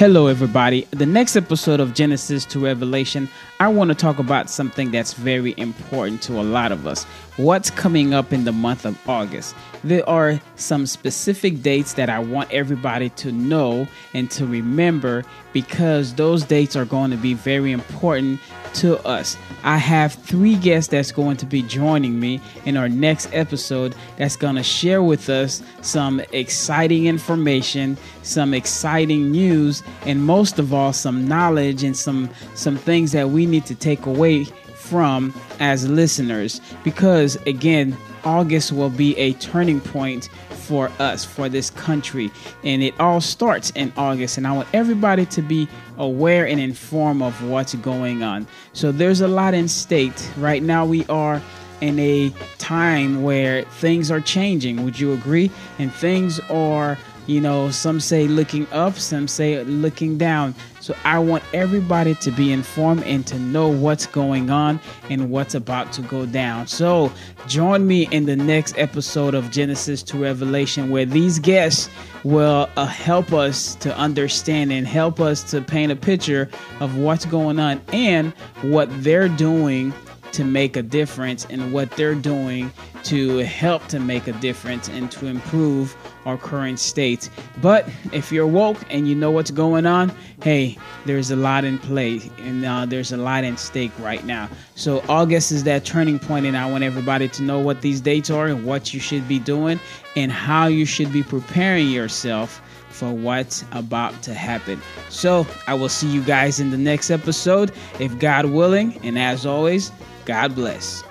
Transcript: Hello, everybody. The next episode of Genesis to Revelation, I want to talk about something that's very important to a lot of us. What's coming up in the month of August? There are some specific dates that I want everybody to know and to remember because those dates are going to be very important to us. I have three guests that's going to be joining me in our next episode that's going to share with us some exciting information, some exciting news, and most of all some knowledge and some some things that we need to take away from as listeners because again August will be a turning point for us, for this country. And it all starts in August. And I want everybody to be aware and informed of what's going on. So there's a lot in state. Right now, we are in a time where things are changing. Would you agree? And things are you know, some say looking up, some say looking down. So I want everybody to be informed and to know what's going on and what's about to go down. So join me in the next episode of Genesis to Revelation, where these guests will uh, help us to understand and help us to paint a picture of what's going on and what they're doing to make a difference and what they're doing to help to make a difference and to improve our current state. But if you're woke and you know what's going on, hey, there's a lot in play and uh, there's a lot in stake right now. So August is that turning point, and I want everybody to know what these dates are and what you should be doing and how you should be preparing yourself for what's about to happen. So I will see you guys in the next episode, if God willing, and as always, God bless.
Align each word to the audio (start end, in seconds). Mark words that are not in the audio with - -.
Hello, 0.00 0.28
everybody. 0.28 0.86
The 0.92 1.04
next 1.04 1.36
episode 1.36 1.78
of 1.78 1.92
Genesis 1.92 2.46
to 2.46 2.58
Revelation, 2.58 3.28
I 3.60 3.68
want 3.68 3.88
to 3.90 3.94
talk 3.94 4.18
about 4.18 4.48
something 4.48 4.90
that's 4.90 5.12
very 5.12 5.52
important 5.58 6.22
to 6.22 6.40
a 6.40 6.42
lot 6.42 6.72
of 6.72 6.86
us. 6.86 7.04
What's 7.36 7.68
coming 7.68 8.14
up 8.14 8.32
in 8.32 8.44
the 8.44 8.50
month 8.50 8.86
of 8.86 8.98
August? 9.06 9.54
There 9.84 10.08
are 10.08 10.40
some 10.56 10.86
specific 10.86 11.60
dates 11.60 11.92
that 11.94 12.08
I 12.08 12.18
want 12.18 12.50
everybody 12.50 13.10
to 13.10 13.30
know 13.30 13.86
and 14.14 14.30
to 14.30 14.46
remember 14.46 15.22
because 15.52 16.14
those 16.14 16.44
dates 16.44 16.76
are 16.76 16.86
going 16.86 17.10
to 17.10 17.18
be 17.18 17.34
very 17.34 17.70
important 17.70 18.40
to 18.74 18.98
us. 19.06 19.36
I 19.62 19.76
have 19.76 20.14
three 20.14 20.56
guests 20.56 20.90
that's 20.90 21.12
going 21.12 21.36
to 21.38 21.46
be 21.46 21.62
joining 21.62 22.18
me 22.18 22.40
in 22.64 22.76
our 22.76 22.88
next 22.88 23.28
episode 23.32 23.94
that's 24.16 24.36
going 24.36 24.56
to 24.56 24.62
share 24.62 25.02
with 25.02 25.28
us 25.28 25.62
some 25.82 26.20
exciting 26.32 27.06
information, 27.06 27.96
some 28.22 28.54
exciting 28.54 29.30
news, 29.30 29.82
and 30.06 30.24
most 30.24 30.58
of 30.58 30.72
all 30.72 30.92
some 30.92 31.26
knowledge 31.26 31.82
and 31.82 31.96
some 31.96 32.30
some 32.54 32.76
things 32.76 33.12
that 33.12 33.30
we 33.30 33.46
need 33.46 33.66
to 33.66 33.74
take 33.74 34.06
away 34.06 34.44
from 34.74 35.32
as 35.60 35.88
listeners 35.88 36.60
because 36.82 37.36
again 37.46 37.96
August 38.24 38.72
will 38.72 38.90
be 38.90 39.16
a 39.16 39.32
turning 39.34 39.80
point 39.80 40.28
for 40.70 40.88
us, 41.00 41.24
for 41.24 41.48
this 41.48 41.68
country. 41.70 42.30
And 42.62 42.80
it 42.80 42.94
all 43.00 43.20
starts 43.20 43.70
in 43.70 43.92
August. 43.96 44.38
And 44.38 44.46
I 44.46 44.52
want 44.52 44.68
everybody 44.72 45.26
to 45.26 45.42
be 45.42 45.66
aware 45.98 46.46
and 46.46 46.60
informed 46.60 47.22
of 47.22 47.42
what's 47.42 47.74
going 47.74 48.22
on. 48.22 48.46
So 48.72 48.92
there's 48.92 49.20
a 49.20 49.26
lot 49.26 49.52
in 49.52 49.66
state. 49.66 50.30
Right 50.36 50.62
now, 50.62 50.86
we 50.86 51.04
are 51.06 51.42
in 51.80 51.98
a 51.98 52.32
time 52.58 53.22
where 53.22 53.62
things 53.62 54.10
are 54.10 54.20
changing. 54.20 54.84
Would 54.84 54.98
you 54.98 55.12
agree? 55.12 55.50
And 55.78 55.92
things 55.92 56.40
are 56.50 56.98
you 57.30 57.40
know, 57.40 57.70
some 57.70 58.00
say 58.00 58.26
looking 58.26 58.66
up, 58.72 58.96
some 58.96 59.28
say 59.28 59.62
looking 59.62 60.18
down. 60.18 60.52
So 60.80 60.96
I 61.04 61.20
want 61.20 61.44
everybody 61.52 62.16
to 62.16 62.30
be 62.32 62.52
informed 62.52 63.04
and 63.04 63.24
to 63.28 63.38
know 63.38 63.68
what's 63.68 64.06
going 64.06 64.50
on 64.50 64.80
and 65.10 65.30
what's 65.30 65.54
about 65.54 65.92
to 65.92 66.02
go 66.02 66.26
down. 66.26 66.66
So 66.66 67.12
join 67.46 67.86
me 67.86 68.08
in 68.10 68.26
the 68.26 68.34
next 68.34 68.76
episode 68.78 69.34
of 69.34 69.50
Genesis 69.52 70.02
to 70.04 70.18
Revelation, 70.18 70.90
where 70.90 71.04
these 71.04 71.38
guests 71.38 71.88
will 72.24 72.68
uh, 72.76 72.86
help 72.86 73.32
us 73.32 73.76
to 73.76 73.96
understand 73.96 74.72
and 74.72 74.84
help 74.84 75.20
us 75.20 75.48
to 75.52 75.60
paint 75.60 75.92
a 75.92 75.96
picture 75.96 76.48
of 76.80 76.96
what's 76.96 77.26
going 77.26 77.60
on 77.60 77.80
and 77.92 78.32
what 78.62 78.88
they're 79.04 79.28
doing 79.28 79.94
to 80.32 80.44
make 80.44 80.76
a 80.76 80.82
difference 80.82 81.46
and 81.50 81.72
what 81.72 81.90
they're 81.92 82.14
doing 82.14 82.72
to 83.04 83.38
help 83.38 83.86
to 83.88 83.98
make 83.98 84.26
a 84.26 84.32
difference 84.34 84.88
and 84.88 85.10
to 85.12 85.26
improve 85.26 85.96
our 86.26 86.36
current 86.36 86.78
state. 86.78 87.30
But 87.62 87.88
if 88.12 88.30
you're 88.30 88.46
woke 88.46 88.78
and 88.90 89.08
you 89.08 89.14
know 89.14 89.30
what's 89.30 89.50
going 89.50 89.86
on, 89.86 90.12
hey, 90.42 90.76
there's 91.06 91.30
a 91.30 91.36
lot 91.36 91.64
in 91.64 91.78
play 91.78 92.20
and 92.38 92.64
uh, 92.64 92.86
there's 92.86 93.12
a 93.12 93.16
lot 93.16 93.44
in 93.44 93.56
stake 93.56 93.92
right 93.98 94.24
now. 94.24 94.48
So 94.74 95.02
August 95.08 95.52
is 95.52 95.64
that 95.64 95.84
turning 95.84 96.18
point, 96.18 96.46
and 96.46 96.56
I 96.56 96.70
want 96.70 96.84
everybody 96.84 97.28
to 97.28 97.42
know 97.42 97.58
what 97.58 97.80
these 97.80 98.00
dates 98.00 98.30
are 98.30 98.46
and 98.46 98.64
what 98.64 98.92
you 98.92 99.00
should 99.00 99.26
be 99.26 99.38
doing 99.38 99.80
and 100.16 100.30
how 100.30 100.66
you 100.66 100.84
should 100.84 101.12
be 101.12 101.22
preparing 101.22 101.88
yourself 101.88 102.60
for 102.90 103.12
what's 103.12 103.64
about 103.72 104.20
to 104.22 104.34
happen. 104.34 104.80
So 105.08 105.46
I 105.66 105.74
will 105.74 105.88
see 105.88 106.08
you 106.08 106.22
guys 106.22 106.60
in 106.60 106.70
the 106.70 106.76
next 106.76 107.10
episode, 107.10 107.72
if 107.98 108.18
God 108.18 108.46
willing, 108.46 108.98
and 109.02 109.18
as 109.18 109.46
always, 109.46 109.90
God 110.24 110.54
bless. 110.54 111.02